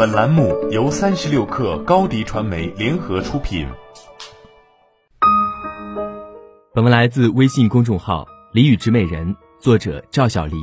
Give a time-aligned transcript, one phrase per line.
[0.00, 3.68] 本栏目由三十六氪高低传媒联合出品。
[6.72, 10.56] 本文来自微信公众号“李宇植美人”，作者赵小黎。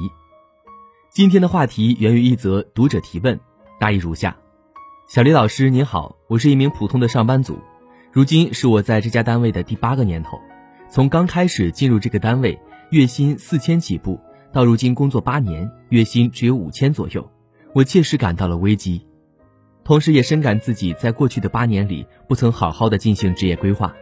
[1.12, 3.40] 今天的话题源于一则读者提问，
[3.80, 4.36] 大意如下：
[5.08, 7.60] 小李老师您好，我是一名普通的上班族，
[8.12, 10.40] 如今是我在这家单位的第八个年头。
[10.90, 12.60] 从刚开始进入这个单位，
[12.90, 14.20] 月薪四千起步，
[14.52, 17.30] 到如今工作八年，月薪只有五千左右，
[17.76, 19.06] 我切实感到了危机。
[19.88, 23.96] 同时，也深感自己在过去的八年里不曾好好的进行职业规划。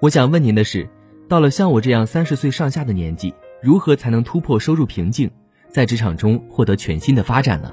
[0.00, 0.88] 我想问您的是，
[1.28, 5.30] 到了像我这样三十岁上下的年纪，如何才能突破收入瓶颈，
[5.68, 7.70] 在职场中获得全新的发展呢？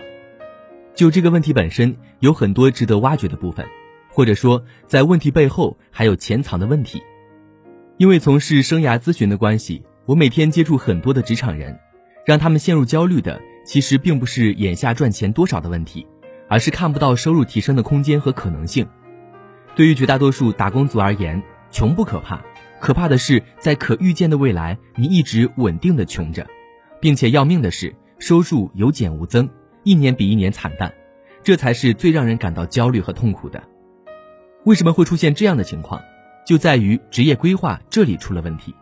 [0.94, 3.66] 就这个问题本身，有很多值得挖掘的部分，
[4.10, 7.02] 或者说，在问题背后还有潜藏的问题。
[7.96, 11.80] 因为从事生涯咨询的关系，我每天接触很多的职场人，
[12.26, 16.05] 让他们陷入焦虑的，其实并不是眼下赚钱多少的问题。
[16.48, 18.88] 而是看不到收入提升的空间和可能性。
[19.76, 22.41] 对于绝大多数打工族而言，穷不可怕，
[22.80, 26.48] 可怕的是在可预见的未来，你一直稳定的穷着，
[26.99, 29.48] 并且要命的是收入有减无增，
[29.84, 30.94] 一年比一年惨淡，
[31.44, 33.62] 这才是最让人感到焦虑和痛苦的。
[34.64, 36.02] 为什么会出现这样的情况？
[36.46, 38.74] 就在于职业规划这里出了问题。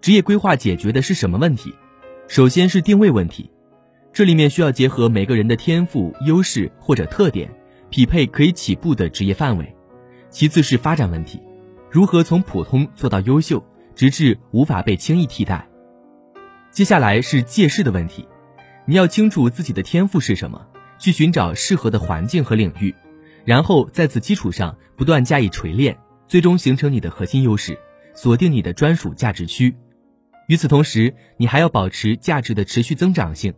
[0.00, 1.74] 职业规划解决的是什么问题？
[2.28, 3.50] 首先是定位问题。
[4.14, 7.50] 这里面需要结合每个人的天赋、优势或者特点，
[7.90, 9.74] 匹配可以起步的职业范围。
[10.30, 11.42] 其次是发展问题，
[11.90, 13.60] 如何从普通做到优秀，
[13.96, 15.68] 直至无法被轻易替代。
[16.70, 18.24] 接下来是借势的问题，
[18.86, 20.64] 你要清楚自己的天赋是什么，
[20.96, 22.94] 去寻找适合的环境和领域，
[23.44, 27.76] 然后在此基础上不断加以锤炼，最终形成你的核心优势，
[28.14, 29.74] 锁定你的专属价值区。
[30.46, 33.52] 与此同时，你还要保持价值的持续增长性。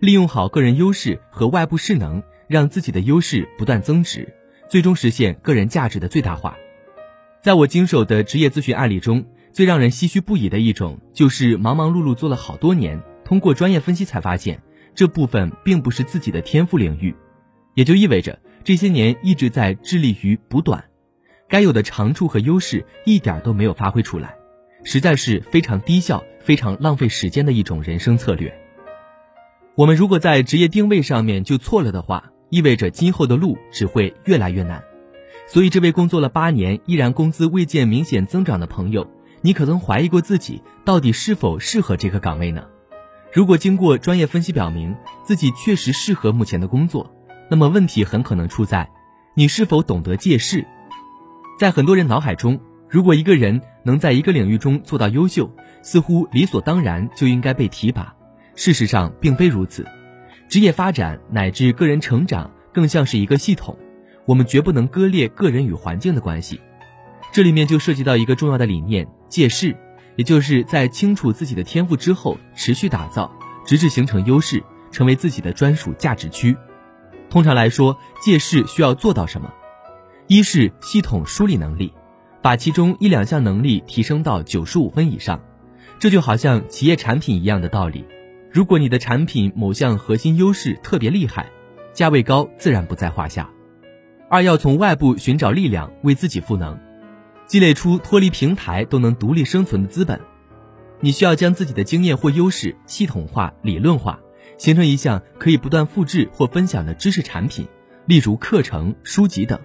[0.00, 4.32] 利用好个人优势和外部势能，让自己的优势不断增值，
[4.68, 6.56] 最终实现个人价值的最大化。
[7.42, 14.60] 在我经手的职业咨询案例中，最让人唏嘘不已的一种，就是忙忙碌碌做了好多年，通过专业分析才发现，
[14.94, 17.14] 这部分并不是自己的天赋领域，
[17.74, 20.84] 也就意味着这些年一直在致力于补短，
[21.48, 24.34] 该有的长处和优势一点都没有发挥出来，
[24.84, 28.52] 实在是非常低效、非常浪费时间的一种人生策略。
[29.76, 34.82] 我们如果在职业定位上面就错了的话，意味着今后的路只会越来越难。
[35.46, 39.06] 所以，这位工作了八年依然工资未见明显增长的朋友，
[39.42, 42.64] 你可曾怀疑过自己到底是否适合这个岗位呢？
[43.30, 47.12] 如果经过专业分析表明自己确实适合目前的工作，
[47.50, 48.88] 那么问题很可能出在
[49.34, 50.66] 你是否懂得借势。
[51.60, 52.58] 在很多人脑海中，
[52.88, 55.50] 如果一个人能在一个领域中做到优秀，
[55.82, 58.14] 似乎理所当然就应该被提拔。
[58.56, 59.86] 事实上并非如此，
[60.48, 63.76] 职业发展乃至个人成长更像是一个系统，
[64.24, 66.60] 我们绝不能割裂个人与环境的关系。
[67.32, 69.76] 这里面就涉及到一个重要的理念：借势，
[70.16, 73.30] 也就是在清楚自己的天赋之后，持续打造，
[73.66, 76.56] 直至形成优势，成为自己的专属价值区。
[77.28, 79.52] 通常来说，借势需要做到什么？
[80.28, 81.92] 一是系统梳理能力，
[82.40, 85.40] 把其中一两项能力提升到九十五分以上，
[85.98, 88.06] 这就好像企业产品一样的道理。
[88.56, 91.50] 如果你的产品某项核心优势特别厉害，
[91.92, 93.50] 价位高自然不在话下。
[94.30, 96.80] 二要从外部寻找力量，为自己赋能，
[97.46, 100.18] 积累出脱离平台都能独立生存的资本。
[101.00, 104.20] 你需要将自己的经验或优势系统化、理论化，
[104.56, 107.68] 形成一项可以不断复制或分享的知识产品，
[108.06, 109.60] 例如课程、书籍等。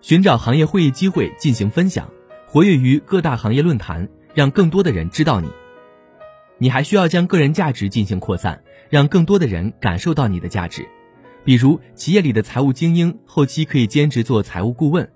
[0.00, 2.10] 寻找行业会议机会进行分享，
[2.48, 5.48] 活跃于各大行业论坛，让更多的人知道你。
[6.58, 10.86] 你还需要将个人价值进行扩散，让更多的人感受到你的价值。
[11.44, 15.08] 比如，企业里的财务精英后期可以兼职做财务顾问，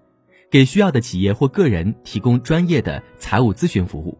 [0.51, 4.19] 给需要的企业或个人提供专业的财务咨询服务。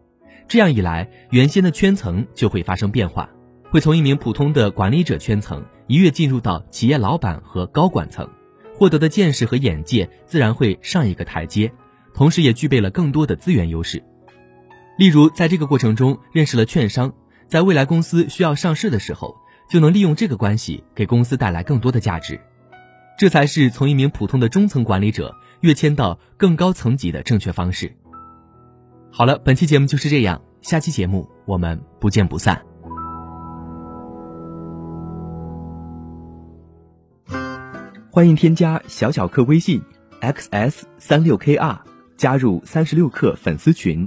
[0.49, 3.31] 这样一来，原先的圈层就会发生变化，
[3.71, 8.29] 会从一名普通的管理者圈层一跃进入到企业老板和高管层，
[8.75, 11.71] 获得的见识和眼界自然会上一个台阶，
[12.13, 14.03] 同时也具备了更多的资源优势。
[15.01, 17.15] 例如，在这个过程中认识了券商，
[17.49, 19.35] 在未来公司需要上市的时候，
[19.67, 22.39] 就能利用这个关系给公司带来更多的价值。
[23.19, 27.91] 这才是从一名普通的中层管理者跃迁到更高层级的正确方式。
[29.11, 32.61] 好了，本期节目就是这样，下期节目我们不见不散。
[38.11, 39.83] 欢迎添加小小客微信
[40.21, 41.79] xs 三六 kr，
[42.19, 44.07] 加入三十六氪粉丝群。